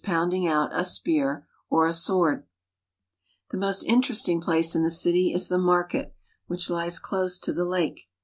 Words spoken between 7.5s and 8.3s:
the lake.